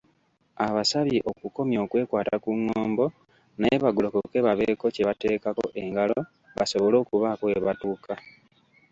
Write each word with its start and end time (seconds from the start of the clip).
Abasabye 0.65 1.19
okukomya 1.31 1.77
okwekwata 1.85 2.35
ku 2.43 2.49
ng'ombo 2.61 3.05
naye 3.59 3.77
bagolokoke 3.83 4.37
babeeko 4.47 4.85
kye 4.95 5.03
bateekako 5.09 5.65
engalo 5.81 6.19
basobole 6.57 6.95
okubaako 6.99 7.43
webatuuka. 7.51 8.13